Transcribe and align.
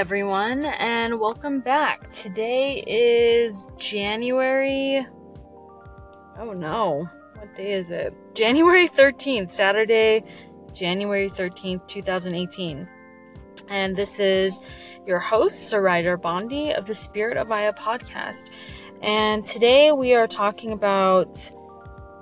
everyone, 0.00 0.64
and 0.64 1.20
welcome 1.20 1.60
back. 1.60 2.10
Today 2.10 2.82
is 2.86 3.66
January. 3.76 5.06
Oh 6.38 6.54
no, 6.54 7.06
what 7.36 7.54
day 7.54 7.74
is 7.74 7.90
it? 7.90 8.14
January 8.32 8.88
13th, 8.88 9.50
Saturday, 9.50 10.24
January 10.72 11.28
13th, 11.28 11.86
2018. 11.86 12.88
And 13.68 13.94
this 13.94 14.18
is 14.18 14.62
your 15.06 15.18
host, 15.18 15.68
Sarai 15.68 16.02
Darbandi 16.02 16.74
of 16.78 16.86
the 16.86 16.94
Spirit 16.94 17.36
of 17.36 17.52
Aya 17.52 17.74
podcast. 17.74 18.48
And 19.02 19.44
today 19.44 19.92
we 19.92 20.14
are 20.14 20.26
talking 20.26 20.72
about 20.72 21.50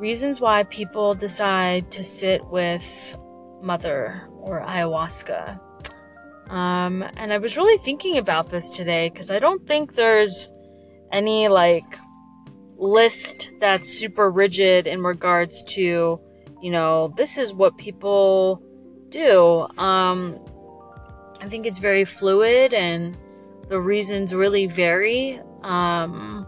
reasons 0.00 0.40
why 0.40 0.64
people 0.64 1.14
decide 1.14 1.92
to 1.92 2.02
sit 2.02 2.44
with 2.46 3.16
mother 3.62 4.28
or 4.40 4.62
ayahuasca. 4.62 5.60
Um, 6.48 7.04
and 7.16 7.32
I 7.32 7.38
was 7.38 7.56
really 7.56 7.78
thinking 7.78 8.18
about 8.18 8.50
this 8.50 8.70
today 8.70 9.10
because 9.10 9.30
I 9.30 9.38
don't 9.38 9.66
think 9.66 9.94
there's 9.94 10.50
any 11.12 11.48
like 11.48 11.84
list 12.76 13.50
that's 13.60 13.90
super 13.90 14.30
rigid 14.30 14.86
in 14.86 15.02
regards 15.02 15.62
to, 15.64 16.20
you 16.62 16.70
know, 16.70 17.12
this 17.16 17.38
is 17.38 17.52
what 17.52 17.76
people 17.76 18.62
do. 19.10 19.66
Um, 19.78 20.38
I 21.40 21.48
think 21.48 21.66
it's 21.66 21.78
very 21.78 22.04
fluid 22.04 22.72
and 22.72 23.16
the 23.68 23.80
reasons 23.80 24.34
really 24.34 24.66
vary. 24.66 25.40
Um, 25.62 26.46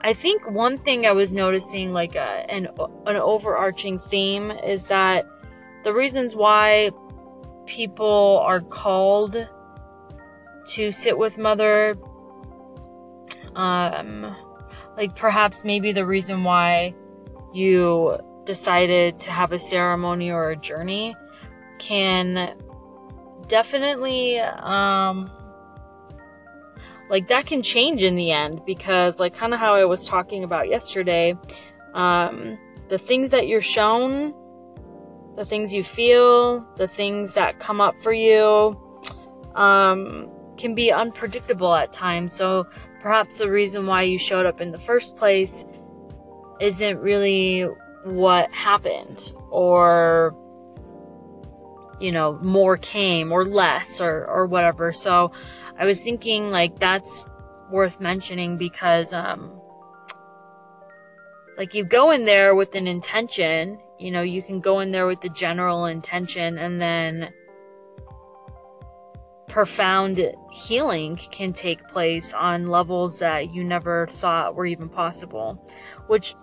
I 0.00 0.12
think 0.12 0.48
one 0.48 0.78
thing 0.78 1.06
I 1.06 1.12
was 1.12 1.34
noticing, 1.34 1.92
like 1.92 2.14
a, 2.14 2.20
uh, 2.20 2.46
an 2.48 2.68
an 3.06 3.16
overarching 3.16 3.98
theme, 3.98 4.50
is 4.50 4.86
that 4.86 5.26
the 5.82 5.92
reasons 5.92 6.36
why 6.36 6.90
people 7.68 8.42
are 8.44 8.60
called 8.60 9.46
to 10.66 10.90
sit 10.90 11.16
with 11.16 11.38
mother 11.38 11.96
um 13.54 14.34
like 14.96 15.14
perhaps 15.14 15.64
maybe 15.64 15.92
the 15.92 16.04
reason 16.04 16.42
why 16.42 16.94
you 17.52 18.18
decided 18.44 19.20
to 19.20 19.30
have 19.30 19.52
a 19.52 19.58
ceremony 19.58 20.30
or 20.30 20.50
a 20.50 20.56
journey 20.56 21.14
can 21.78 22.56
definitely 23.46 24.40
um 24.40 25.30
like 27.10 27.28
that 27.28 27.46
can 27.46 27.62
change 27.62 28.02
in 28.02 28.14
the 28.14 28.30
end 28.30 28.62
because 28.64 29.20
like 29.20 29.34
kind 29.34 29.52
of 29.52 29.60
how 29.60 29.74
I 29.74 29.84
was 29.84 30.08
talking 30.08 30.42
about 30.42 30.68
yesterday 30.68 31.36
um 31.94 32.58
the 32.88 32.98
things 32.98 33.30
that 33.30 33.46
you're 33.46 33.60
shown 33.60 34.34
the 35.38 35.44
things 35.44 35.72
you 35.72 35.84
feel, 35.84 36.66
the 36.76 36.88
things 36.88 37.34
that 37.34 37.60
come 37.60 37.80
up 37.80 37.96
for 37.96 38.12
you, 38.12 38.76
um, 39.54 40.28
can 40.56 40.74
be 40.74 40.90
unpredictable 40.90 41.72
at 41.76 41.92
times. 41.92 42.32
So 42.32 42.66
perhaps 42.98 43.38
the 43.38 43.48
reason 43.48 43.86
why 43.86 44.02
you 44.02 44.18
showed 44.18 44.46
up 44.46 44.60
in 44.60 44.72
the 44.72 44.78
first 44.78 45.16
place 45.16 45.64
isn't 46.60 46.98
really 46.98 47.62
what 48.02 48.52
happened, 48.52 49.32
or 49.50 50.34
you 52.00 52.10
know, 52.10 52.38
more 52.42 52.76
came 52.76 53.30
or 53.30 53.44
less 53.44 54.00
or 54.00 54.26
or 54.26 54.46
whatever. 54.46 54.90
So 54.92 55.30
I 55.78 55.84
was 55.84 56.00
thinking 56.00 56.50
like 56.50 56.80
that's 56.80 57.26
worth 57.70 58.00
mentioning 58.00 58.56
because 58.56 59.12
um 59.12 59.52
like 61.56 61.74
you 61.74 61.84
go 61.84 62.10
in 62.10 62.24
there 62.24 62.56
with 62.56 62.74
an 62.74 62.88
intention 62.88 63.78
you 63.98 64.10
know, 64.10 64.22
you 64.22 64.42
can 64.42 64.60
go 64.60 64.80
in 64.80 64.92
there 64.92 65.06
with 65.06 65.20
the 65.20 65.28
general 65.28 65.86
intention 65.86 66.58
and 66.58 66.80
then 66.80 67.32
profound 69.48 70.20
healing 70.52 71.16
can 71.16 71.52
take 71.52 71.86
place 71.88 72.32
on 72.34 72.68
levels 72.68 73.18
that 73.18 73.52
you 73.52 73.64
never 73.64 74.06
thought 74.06 74.54
were 74.54 74.66
even 74.66 74.88
possible, 74.88 75.56
which 76.06 76.34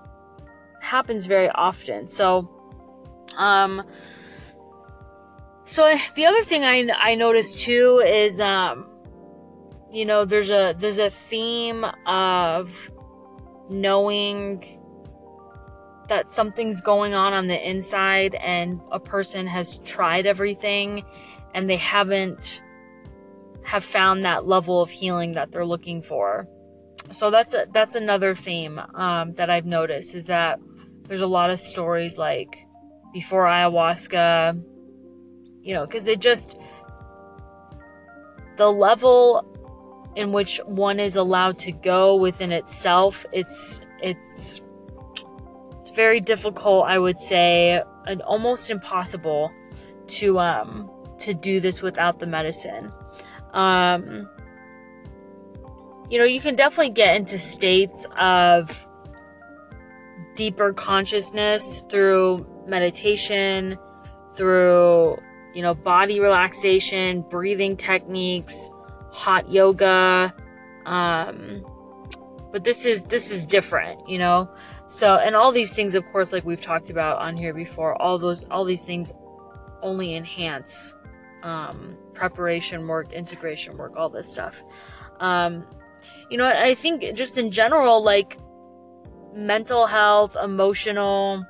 happens 0.82 1.26
very 1.26 1.50
often. 1.50 2.08
So, 2.08 2.50
um, 3.38 3.84
so 5.64 5.96
the 6.16 6.26
other 6.26 6.44
thing 6.44 6.64
I, 6.64 6.90
I 7.00 7.16
noticed 7.16 7.60
too 7.60 8.04
is, 8.06 8.42
um, 8.42 8.90
you 9.92 10.06
know, 10.06 10.26
there's 10.26 10.50
a, 10.50 10.76
there's 10.78 10.98
a 10.98 11.10
theme 11.10 11.86
of 12.06 12.92
knowing 13.70 14.80
that 16.08 16.32
something's 16.32 16.82
going 16.82 17.14
on 17.14 17.34
on 17.34 17.48
the 17.48 17.70
inside 17.70 18.36
and 18.36 18.80
a 18.92 19.00
person 19.00 19.48
has 19.48 19.80
tried 19.80 20.26
everything 20.26 21.04
and 21.54 21.70
they 21.70 21.78
haven't 21.78 22.62
have 23.64 23.84
found 23.84 24.26
that 24.26 24.46
level 24.46 24.82
of 24.82 24.90
healing 24.90 25.34
that 25.34 25.52
they're 25.52 25.66
looking 25.66 26.02
for. 26.02 26.48
So 27.12 27.32
that's 27.32 27.54
a, 27.54 27.68
that's 27.72 27.96
another 27.96 28.36
theme 28.36 28.80
um, 28.94 29.34
that 29.34 29.50
I've 29.50 29.66
noticed 29.66 30.16
is 30.16 30.28
that 30.28 30.60
there's 31.08 31.22
a 31.22 31.28
lot 31.28 31.50
of 31.50 31.60
stories 31.60 32.18
like 32.18 32.66
before 33.14 33.46
ayahuasca, 33.46 34.64
you 35.62 35.74
know, 35.74 35.86
because 35.86 36.08
it 36.08 36.20
just 36.20 36.58
the 38.58 38.72
level 38.72 39.52
in 40.16 40.32
which 40.32 40.60
one 40.66 41.00
is 41.00 41.16
allowed 41.16 41.58
to 41.60 41.72
go 41.72 42.16
within 42.16 42.52
itself, 42.52 43.26
it's 43.32 43.82
it's 44.02 44.62
very 45.96 46.22
difficult, 46.22 46.86
I 46.86 47.00
would 47.00 47.18
say, 47.18 47.82
and 48.06 48.22
almost 48.22 48.70
impossible 48.70 49.52
to 50.08 50.40
um 50.40 50.90
to 51.20 51.34
do 51.34 51.60
this 51.60 51.82
without 51.82 52.20
the 52.20 52.28
medicine. 52.28 52.92
Um 53.54 54.30
you 56.10 56.20
know, 56.20 56.26
you 56.26 56.40
can 56.40 56.56
definitely 56.56 56.94
get 56.94 57.16
into 57.16 57.38
states 57.38 58.06
of 58.20 58.86
deeper 60.36 60.74
consciousness 60.74 61.84
through 61.90 62.46
meditation, 62.68 63.78
through, 64.36 65.18
you 65.54 65.62
know, 65.62 65.74
body 65.74 66.20
relaxation, 66.20 67.22
breathing 67.30 67.76
techniques, 67.76 68.70
hot 69.12 69.52
yoga. 69.52 70.34
Um, 70.86 71.66
but 72.52 72.64
this 72.64 72.86
is, 72.86 73.06
this 73.06 73.32
is 73.32 73.46
different, 73.46 74.08
you 74.08 74.20
know? 74.20 74.50
So, 74.88 75.16
and 75.16 75.36
all 75.36 75.52
these 75.52 75.74
things, 75.74 75.96
of 75.96 76.06
course, 76.12 76.32
like 76.32 76.46
we've 76.46 76.62
talked 76.62 76.90
about 76.90 77.20
on 77.20 77.36
here 77.36 77.54
before, 77.54 78.00
all 78.02 78.18
those, 78.18 78.44
all 78.46 78.66
these 78.66 78.84
things 78.84 79.12
only 79.82 80.16
enhance 80.16 80.94
um, 81.44 81.98
preparation 82.14 82.88
work, 82.88 83.12
integration 83.12 83.78
work, 83.78 83.96
all 83.96 84.10
this 84.10 84.30
stuff. 84.30 84.64
Um, 85.20 85.66
you 86.30 86.38
know, 86.38 86.46
I 86.46 86.76
think 86.76 87.16
just 87.16 87.38
in 87.38 87.52
general, 87.52 88.04
like 88.04 88.38
mental 89.34 89.86
health, 89.86 90.36
emotional, 90.42 91.46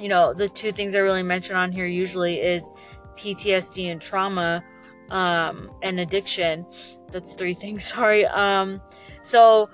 you 0.00 0.08
know, 0.08 0.32
the 0.34 0.48
two 0.48 0.72
things 0.72 0.94
I 0.94 0.98
really 0.98 1.22
mention 1.22 1.56
on 1.56 1.70
here 1.72 1.86
usually 1.86 2.40
is 2.40 2.70
PTSD 3.16 3.90
and 3.90 4.00
trauma 4.00 4.64
um, 5.10 5.70
and 5.82 6.00
addiction. 6.00 6.66
That's 7.10 7.34
three 7.34 7.54
things, 7.54 7.84
sorry. 7.94 8.26
Um, 8.26 8.80
so 9.22 9.70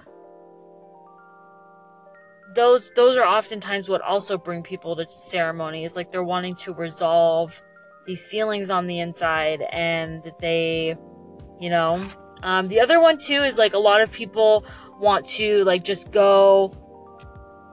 those 2.59 2.91
those 2.97 3.17
are 3.17 3.25
oftentimes 3.25 3.89
what 3.89 4.03
also 4.03 4.37
bring 4.37 4.65
people 4.65 4.97
to 4.97 5.07
ceremonies 5.09 5.95
like 5.95 6.11
they're 6.11 6.25
wanting 6.25 6.57
to 6.57 6.75
resolve 6.75 7.63
these 8.05 8.25
feelings 8.25 8.69
on 8.69 8.89
the 8.89 8.99
inside 8.99 9.63
and 9.71 10.25
that 10.25 10.41
they 10.41 10.97
you 11.61 11.71
know 11.71 12.05
um, 12.43 12.67
the 12.67 12.81
other 12.81 13.01
one 13.01 13.17
too 13.17 13.45
is 13.45 13.59
like 13.59 13.75
a 13.75 13.79
lot 13.79 14.01
of 14.01 14.11
people 14.11 14.65
want 14.99 15.25
to 15.25 15.63
like 15.63 15.85
just 15.85 16.11
go 16.11 16.75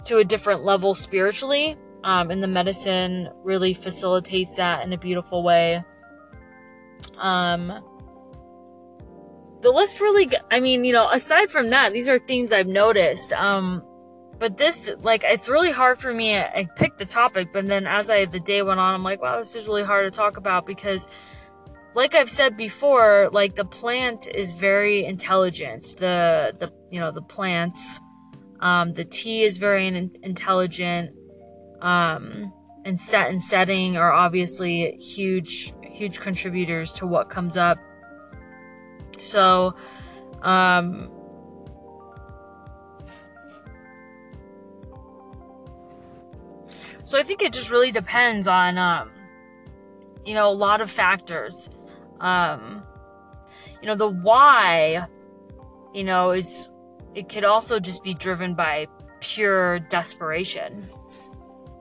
to 0.03 0.19
a 0.19 0.23
different 0.23 0.63
level 0.63 0.93
spiritually 0.93 1.75
um, 2.03 2.29
and 2.29 2.43
the 2.43 2.47
medicine 2.47 3.27
really 3.43 3.73
facilitates 3.73 4.57
that 4.57 4.83
in 4.83 4.93
a 4.93 4.97
beautiful 4.97 5.41
way. 5.41 5.83
Um 7.17 7.83
the 9.61 9.71
list 9.71 9.99
really 9.99 10.29
i 10.51 10.59
mean 10.59 10.85
you 10.85 10.93
know 10.93 11.09
aside 11.09 11.49
from 11.49 11.71
that 11.71 11.91
these 11.91 12.07
are 12.07 12.19
themes 12.19 12.53
i've 12.53 12.67
noticed 12.67 13.33
um 13.33 13.81
but 14.39 14.57
this 14.57 14.89
like 15.01 15.23
it's 15.25 15.49
really 15.49 15.71
hard 15.71 15.97
for 15.97 16.13
me 16.13 16.37
i 16.37 16.67
picked 16.75 16.97
the 16.97 17.05
topic 17.05 17.47
but 17.53 17.67
then 17.67 17.87
as 17.87 18.09
i 18.09 18.25
the 18.25 18.39
day 18.39 18.61
went 18.61 18.79
on 18.79 18.93
i'm 18.93 19.03
like 19.03 19.21
wow 19.21 19.37
this 19.37 19.55
is 19.55 19.67
really 19.67 19.83
hard 19.83 20.11
to 20.11 20.15
talk 20.15 20.37
about 20.37 20.65
because 20.65 21.07
like 21.95 22.13
i've 22.13 22.29
said 22.29 22.55
before 22.57 23.29
like 23.31 23.55
the 23.55 23.65
plant 23.65 24.27
is 24.27 24.51
very 24.51 25.05
intelligent. 25.05 25.95
The 25.97 26.53
the 26.59 26.71
you 26.91 26.99
know 26.99 27.11
the 27.11 27.21
plants 27.21 27.99
um 28.59 28.93
the 28.93 29.05
tea 29.05 29.43
is 29.43 29.57
very 29.57 29.87
in- 29.87 30.11
intelligent 30.21 31.11
um 31.81 32.53
and 32.83 32.99
set 32.99 33.29
and 33.29 33.41
setting 33.41 33.97
are 33.97 34.11
obviously 34.11 34.97
huge 34.97 35.73
huge 35.81 36.19
contributors 36.19 36.91
to 36.93 37.07
what 37.07 37.29
comes 37.29 37.55
up. 37.55 37.79
So 39.17 39.73
um 40.41 41.09
So 47.05 47.19
I 47.19 47.23
think 47.23 47.43
it 47.43 47.53
just 47.53 47.69
really 47.69 47.91
depends 47.91 48.47
on, 48.47 48.79
um, 48.79 49.11
you 50.25 50.33
know, 50.33 50.49
a 50.49 50.53
lot 50.53 50.81
of 50.81 50.89
factors. 50.89 51.69
Um, 52.19 52.83
you 53.79 53.87
know, 53.87 53.95
the 53.95 54.09
why, 54.09 55.05
you 55.93 56.03
know, 56.03 56.31
is 56.31 56.71
it 57.13 57.29
could 57.29 57.43
also 57.43 57.79
just 57.79 58.03
be 58.03 58.15
driven 58.15 58.55
by 58.55 58.87
pure 59.19 59.79
desperation. 59.79 60.89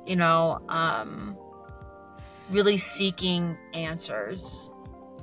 You 0.06 0.16
know, 0.16 0.60
um, 0.68 1.38
really 2.50 2.76
seeking 2.76 3.56
answers. 3.72 4.70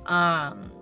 Um, 0.06 0.72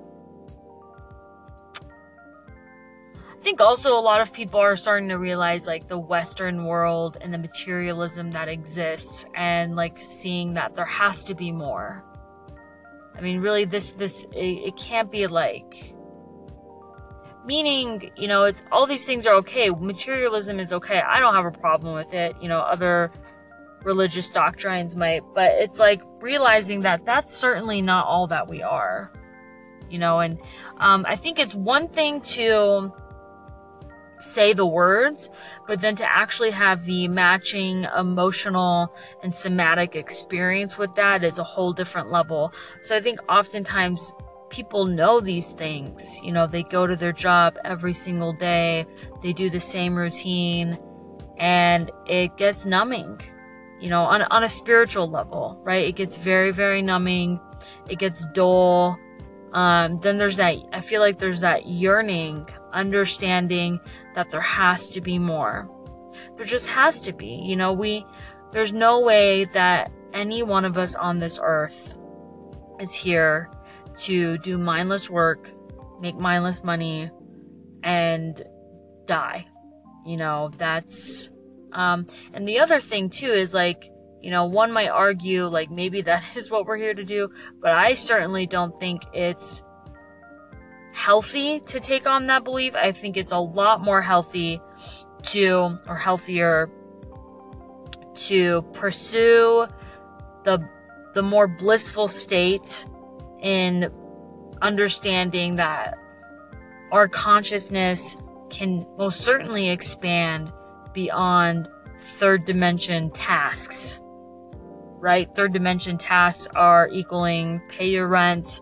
I 3.40 3.42
think 3.42 3.62
also 3.62 3.98
a 3.98 4.00
lot 4.00 4.20
of 4.20 4.34
people 4.34 4.60
are 4.60 4.76
starting 4.76 5.08
to 5.08 5.16
realize 5.16 5.66
like 5.66 5.88
the 5.88 5.98
Western 5.98 6.66
world 6.66 7.16
and 7.22 7.32
the 7.32 7.38
materialism 7.38 8.30
that 8.32 8.48
exists 8.48 9.24
and 9.34 9.74
like 9.74 9.98
seeing 9.98 10.52
that 10.54 10.76
there 10.76 10.84
has 10.84 11.24
to 11.24 11.34
be 11.34 11.50
more. 11.50 12.04
I 13.16 13.22
mean, 13.22 13.40
really, 13.40 13.64
this, 13.64 13.92
this, 13.92 14.24
it, 14.32 14.66
it 14.66 14.76
can't 14.76 15.10
be 15.10 15.26
like, 15.26 15.94
meaning, 17.46 18.10
you 18.14 18.28
know, 18.28 18.44
it's 18.44 18.62
all 18.70 18.86
these 18.86 19.06
things 19.06 19.26
are 19.26 19.36
okay. 19.36 19.70
Materialism 19.70 20.60
is 20.60 20.74
okay. 20.74 21.00
I 21.00 21.18
don't 21.18 21.34
have 21.34 21.46
a 21.46 21.50
problem 21.50 21.94
with 21.94 22.12
it. 22.12 22.36
You 22.42 22.48
know, 22.48 22.60
other 22.60 23.10
religious 23.84 24.28
doctrines 24.28 24.94
might, 24.94 25.22
but 25.34 25.52
it's 25.52 25.78
like 25.78 26.02
realizing 26.20 26.82
that 26.82 27.06
that's 27.06 27.34
certainly 27.34 27.80
not 27.80 28.04
all 28.04 28.26
that 28.26 28.48
we 28.48 28.62
are, 28.62 29.10
you 29.88 29.98
know, 29.98 30.20
and 30.20 30.38
um, 30.76 31.06
I 31.08 31.16
think 31.16 31.38
it's 31.38 31.54
one 31.54 31.88
thing 31.88 32.20
to 32.20 32.92
say 34.20 34.52
the 34.52 34.66
words, 34.66 35.30
but 35.66 35.80
then 35.80 35.96
to 35.96 36.10
actually 36.10 36.50
have 36.50 36.84
the 36.84 37.08
matching 37.08 37.86
emotional 37.98 38.94
and 39.22 39.34
somatic 39.34 39.96
experience 39.96 40.78
with 40.78 40.94
that 40.94 41.24
is 41.24 41.38
a 41.38 41.44
whole 41.44 41.72
different 41.72 42.10
level. 42.10 42.52
So 42.82 42.96
I 42.96 43.00
think 43.00 43.20
oftentimes 43.28 44.12
people 44.50 44.84
know 44.84 45.20
these 45.20 45.52
things. 45.52 46.20
You 46.22 46.32
know, 46.32 46.46
they 46.46 46.62
go 46.64 46.86
to 46.86 46.96
their 46.96 47.12
job 47.12 47.56
every 47.64 47.94
single 47.94 48.32
day, 48.32 48.84
they 49.22 49.32
do 49.32 49.48
the 49.48 49.60
same 49.60 49.94
routine, 49.94 50.78
and 51.38 51.90
it 52.06 52.36
gets 52.36 52.66
numbing, 52.66 53.20
you 53.80 53.88
know, 53.88 54.02
on, 54.02 54.22
on 54.22 54.44
a 54.44 54.48
spiritual 54.48 55.08
level, 55.08 55.58
right? 55.64 55.86
It 55.86 55.96
gets 55.96 56.14
very, 56.16 56.50
very 56.50 56.82
numbing, 56.82 57.40
it 57.88 57.98
gets 57.98 58.26
dull. 58.34 58.98
Um, 59.52 59.98
then 60.00 60.18
there's 60.18 60.36
that, 60.36 60.56
I 60.72 60.80
feel 60.80 61.00
like 61.00 61.18
there's 61.18 61.40
that 61.40 61.66
yearning, 61.66 62.48
understanding 62.72 63.80
that 64.14 64.30
there 64.30 64.40
has 64.40 64.90
to 64.90 65.00
be 65.00 65.18
more. 65.18 65.68
There 66.36 66.46
just 66.46 66.68
has 66.68 67.00
to 67.02 67.12
be, 67.12 67.28
you 67.28 67.56
know, 67.56 67.72
we, 67.72 68.04
there's 68.52 68.72
no 68.72 69.00
way 69.00 69.44
that 69.46 69.92
any 70.12 70.42
one 70.42 70.64
of 70.64 70.76
us 70.78 70.94
on 70.94 71.18
this 71.18 71.38
earth 71.42 71.94
is 72.80 72.92
here 72.92 73.50
to 73.96 74.38
do 74.38 74.58
mindless 74.58 75.08
work, 75.08 75.50
make 76.00 76.16
mindless 76.16 76.64
money, 76.64 77.10
and 77.82 78.42
die. 79.06 79.46
You 80.06 80.16
know, 80.16 80.50
that's, 80.56 81.28
um, 81.72 82.06
and 82.32 82.46
the 82.46 82.58
other 82.58 82.80
thing 82.80 83.10
too 83.10 83.32
is 83.32 83.54
like, 83.54 83.90
you 84.20 84.30
know, 84.30 84.46
one 84.46 84.72
might 84.72 84.88
argue 84.88 85.46
like 85.46 85.70
maybe 85.70 86.02
that 86.02 86.24
is 86.36 86.50
what 86.50 86.66
we're 86.66 86.76
here 86.76 86.94
to 86.94 87.04
do, 87.04 87.30
but 87.60 87.72
I 87.72 87.94
certainly 87.94 88.46
don't 88.46 88.78
think 88.80 89.02
it's 89.12 89.62
healthy 91.00 91.60
to 91.60 91.80
take 91.80 92.06
on 92.06 92.26
that 92.26 92.44
belief. 92.44 92.74
I 92.74 92.92
think 92.92 93.16
it's 93.16 93.32
a 93.32 93.38
lot 93.38 93.80
more 93.80 94.02
healthy 94.02 94.60
to, 95.22 95.78
or 95.88 95.96
healthier 95.96 96.70
to 98.14 98.62
pursue 98.74 99.66
the, 100.44 100.62
the 101.14 101.22
more 101.22 101.48
blissful 101.48 102.06
state 102.06 102.84
in 103.40 103.90
understanding 104.60 105.56
that 105.56 105.96
our 106.92 107.08
consciousness 107.08 108.16
can 108.50 108.86
most 108.98 109.22
certainly 109.22 109.70
expand 109.70 110.52
beyond 110.92 111.66
third 112.18 112.44
dimension 112.44 113.10
tasks. 113.10 114.00
Right? 114.98 115.34
Third 115.34 115.54
dimension 115.54 115.96
tasks 115.96 116.46
are 116.54 116.90
equaling 116.92 117.62
pay 117.70 117.88
your 117.88 118.06
rent, 118.06 118.60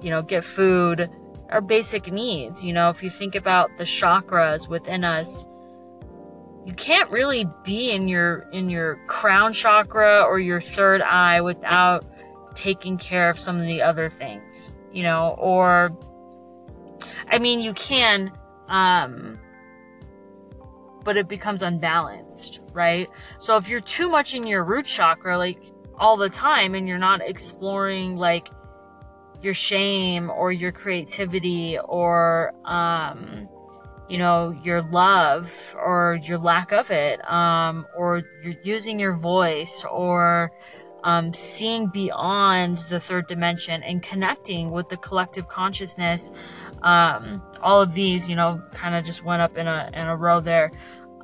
you 0.00 0.10
know, 0.10 0.22
get 0.22 0.44
food, 0.44 1.10
our 1.52 1.60
basic 1.60 2.10
needs. 2.10 2.64
You 2.64 2.72
know, 2.72 2.88
if 2.88 3.02
you 3.02 3.10
think 3.10 3.34
about 3.34 3.76
the 3.76 3.84
chakras 3.84 4.68
within 4.68 5.04
us, 5.04 5.46
you 6.64 6.72
can't 6.74 7.10
really 7.10 7.46
be 7.64 7.90
in 7.90 8.08
your 8.08 8.48
in 8.52 8.70
your 8.70 8.96
crown 9.06 9.52
chakra 9.52 10.22
or 10.22 10.38
your 10.38 10.60
third 10.60 11.02
eye 11.02 11.40
without 11.40 12.04
taking 12.54 12.98
care 12.98 13.28
of 13.28 13.38
some 13.38 13.56
of 13.56 13.62
the 13.62 13.82
other 13.82 14.08
things, 14.08 14.72
you 14.92 15.02
know, 15.02 15.34
or 15.38 15.96
I 17.28 17.38
mean, 17.38 17.60
you 17.60 17.72
can, 17.74 18.32
um, 18.68 19.38
but 21.04 21.16
it 21.16 21.28
becomes 21.28 21.62
unbalanced, 21.62 22.60
right? 22.72 23.08
So 23.38 23.56
if 23.56 23.68
you're 23.68 23.80
too 23.80 24.08
much 24.08 24.34
in 24.34 24.46
your 24.46 24.64
root 24.64 24.86
chakra, 24.86 25.36
like 25.38 25.72
all 25.98 26.16
the 26.16 26.30
time, 26.30 26.74
and 26.74 26.86
you're 26.86 26.98
not 26.98 27.20
exploring 27.22 28.16
like 28.16 28.48
your 29.42 29.54
shame 29.54 30.30
or 30.30 30.52
your 30.52 30.72
creativity 30.72 31.78
or, 31.84 32.52
um, 32.64 33.48
you 34.08 34.18
know, 34.18 34.50
your 34.62 34.82
love 34.82 35.74
or 35.78 36.18
your 36.22 36.38
lack 36.38 36.72
of 36.72 36.90
it, 36.90 37.20
um, 37.30 37.86
or 37.96 38.22
you're 38.42 38.54
using 38.62 39.00
your 39.00 39.14
voice 39.14 39.84
or, 39.90 40.50
um, 41.04 41.32
seeing 41.32 41.88
beyond 41.88 42.78
the 42.88 43.00
third 43.00 43.26
dimension 43.26 43.82
and 43.82 44.02
connecting 44.02 44.70
with 44.70 44.88
the 44.88 44.96
collective 44.96 45.48
consciousness. 45.48 46.30
Um, 46.82 47.42
all 47.62 47.80
of 47.80 47.94
these, 47.94 48.28
you 48.28 48.36
know, 48.36 48.62
kind 48.72 48.94
of 48.94 49.04
just 49.04 49.24
went 49.24 49.40
up 49.40 49.56
in 49.56 49.66
a 49.66 49.90
in 49.94 50.06
a 50.06 50.16
row 50.16 50.40
there. 50.40 50.72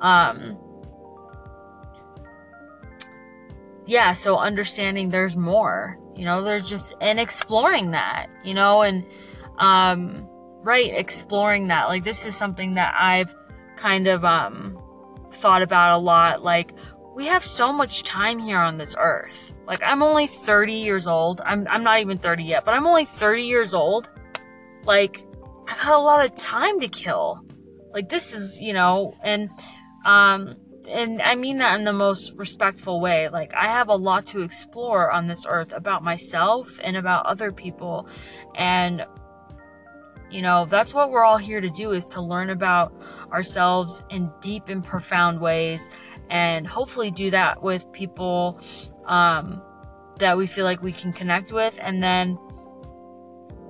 Um, 0.01 0.57
yeah, 3.85 4.13
so 4.13 4.37
understanding 4.37 5.09
there's 5.09 5.35
more, 5.35 5.98
you 6.19 6.25
know 6.25 6.43
they're 6.43 6.59
just 6.59 6.93
and 6.99 7.17
exploring 7.17 7.91
that, 7.91 8.27
you 8.43 8.53
know, 8.53 8.81
and 8.81 9.05
um, 9.57 10.27
right, 10.63 10.93
exploring 10.93 11.69
that. 11.69 11.85
Like 11.85 12.03
this 12.03 12.25
is 12.25 12.35
something 12.35 12.73
that 12.73 12.93
I've 12.99 13.33
kind 13.77 14.05
of 14.05 14.25
um 14.25 14.77
thought 15.31 15.61
about 15.61 15.95
a 15.95 15.97
lot. 15.97 16.43
Like 16.43 16.73
we 17.15 17.27
have 17.27 17.45
so 17.45 17.71
much 17.71 18.03
time 18.03 18.37
here 18.37 18.57
on 18.57 18.77
this 18.77 18.95
earth. 18.99 19.53
Like 19.65 19.81
I'm 19.81 20.03
only 20.03 20.27
30 20.27 20.73
years 20.73 21.07
old. 21.07 21.39
I'm 21.45 21.65
I'm 21.69 21.83
not 21.83 22.01
even 22.01 22.17
30 22.17 22.43
yet, 22.43 22.65
but 22.65 22.73
I'm 22.73 22.85
only 22.85 23.05
30 23.05 23.43
years 23.43 23.73
old. 23.73 24.09
Like 24.83 25.25
I 25.69 25.75
got 25.81 25.93
a 25.93 25.99
lot 25.99 26.25
of 26.25 26.35
time 26.35 26.81
to 26.81 26.89
kill. 26.89 27.45
Like 27.93 28.09
this 28.09 28.33
is, 28.33 28.59
you 28.59 28.73
know, 28.73 29.15
and 29.23 29.49
um 30.05 30.57
and 30.87 31.21
I 31.21 31.35
mean 31.35 31.57
that 31.57 31.77
in 31.77 31.83
the 31.83 31.93
most 31.93 32.33
respectful 32.35 32.99
way. 32.99 33.29
Like 33.29 33.53
I 33.53 33.65
have 33.65 33.89
a 33.89 33.95
lot 33.95 34.25
to 34.27 34.41
explore 34.41 35.11
on 35.11 35.27
this 35.27 35.45
earth 35.47 35.73
about 35.73 36.03
myself 36.03 36.79
and 36.83 36.95
about 36.95 37.25
other 37.25 37.51
people. 37.51 38.07
And 38.55 39.05
you 40.31 40.43
know, 40.43 40.67
that's 40.69 40.93
what 40.93 41.09
we're 41.09 41.23
all 41.23 41.37
here 41.37 41.59
to 41.59 41.69
do 41.69 41.91
is 41.91 42.07
to 42.09 42.21
learn 42.21 42.51
about 42.51 42.93
ourselves 43.31 44.03
in 44.09 44.31
deep 44.41 44.69
and 44.69 44.83
profound 44.83 45.41
ways 45.41 45.89
and 46.29 46.67
hopefully 46.67 47.11
do 47.11 47.31
that 47.31 47.61
with 47.61 47.91
people 47.91 48.59
um, 49.05 49.61
that 50.19 50.37
we 50.37 50.45
feel 50.45 50.65
like 50.65 50.81
we 50.81 50.91
can 50.91 51.11
connect 51.11 51.51
with 51.51 51.77
and 51.81 52.03
then 52.03 52.37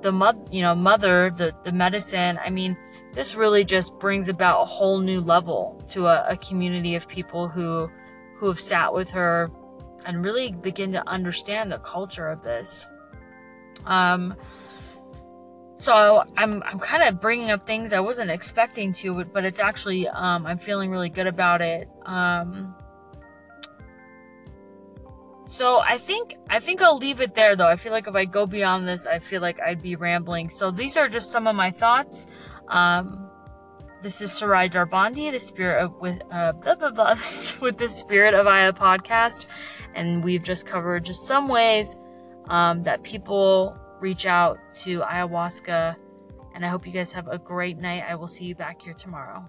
the 0.01 0.11
mother 0.11 0.39
you 0.51 0.61
know 0.61 0.73
mother 0.73 1.31
the 1.35 1.53
the 1.63 1.71
medicine 1.71 2.39
i 2.43 2.49
mean 2.49 2.77
this 3.13 3.35
really 3.35 3.63
just 3.63 3.97
brings 3.99 4.29
about 4.29 4.61
a 4.61 4.65
whole 4.65 4.99
new 4.99 5.19
level 5.19 5.83
to 5.89 6.07
a, 6.07 6.25
a 6.29 6.37
community 6.37 6.95
of 6.95 7.07
people 7.07 7.47
who 7.47 7.89
who 8.37 8.47
have 8.47 8.59
sat 8.59 8.93
with 8.93 9.09
her 9.09 9.51
and 10.05 10.23
really 10.23 10.51
begin 10.51 10.91
to 10.91 11.07
understand 11.09 11.71
the 11.71 11.79
culture 11.79 12.27
of 12.27 12.41
this 12.41 12.85
um 13.85 14.35
so 15.79 16.25
I'm 16.35 16.61
I'm 16.63 16.77
kind 16.77 17.03
of 17.03 17.21
bringing 17.21 17.51
up 17.51 17.65
things 17.65 17.93
I 17.93 18.01
wasn't 18.01 18.29
expecting 18.29 18.91
to, 18.93 19.23
but 19.23 19.45
it's 19.45 19.61
actually 19.61 20.09
um, 20.09 20.45
I'm 20.45 20.57
feeling 20.57 20.91
really 20.91 21.07
good 21.07 21.25
about 21.25 21.61
it. 21.61 21.87
Um, 22.05 22.75
so 25.47 25.79
I 25.79 25.97
think 25.97 26.35
I 26.49 26.59
think 26.59 26.81
I'll 26.81 26.97
leave 26.97 27.21
it 27.21 27.33
there 27.33 27.55
though. 27.55 27.67
I 27.67 27.77
feel 27.77 27.93
like 27.93 28.07
if 28.07 28.15
I 28.15 28.25
go 28.25 28.45
beyond 28.45 28.89
this, 28.89 29.07
I 29.07 29.19
feel 29.19 29.41
like 29.41 29.61
I'd 29.61 29.81
be 29.81 29.95
rambling. 29.95 30.49
So 30.49 30.69
these 30.69 30.97
are 30.97 31.07
just 31.07 31.31
some 31.31 31.47
of 31.47 31.55
my 31.55 31.71
thoughts. 31.71 32.27
Um, 32.69 33.29
this 34.01 34.21
is 34.21 34.31
Sarai 34.31 34.69
Darbandi, 34.69 35.31
the 35.31 35.39
spirit 35.39 35.83
of 35.83 35.93
with 35.99 36.21
uh, 36.31 36.53
blah, 36.53 36.75
blah, 36.75 36.91
blah, 36.91 37.15
with 37.61 37.77
the 37.77 37.87
spirit 37.87 38.33
of 38.33 38.47
Aya 38.47 38.71
podcast, 38.73 39.45
and 39.95 40.23
we've 40.23 40.43
just 40.43 40.65
covered 40.65 41.03
just 41.03 41.27
some 41.27 41.47
ways 41.47 41.97
um, 42.47 42.83
that 42.83 43.03
people 43.03 43.75
reach 43.99 44.25
out 44.25 44.57
to 44.73 45.01
ayahuasca. 45.01 45.95
And 46.55 46.65
I 46.65 46.69
hope 46.69 46.87
you 46.87 46.93
guys 46.93 47.11
have 47.13 47.27
a 47.27 47.37
great 47.37 47.77
night. 47.77 48.03
I 48.07 48.15
will 48.15 48.27
see 48.27 48.45
you 48.45 48.55
back 48.55 48.81
here 48.81 48.93
tomorrow. 48.93 49.45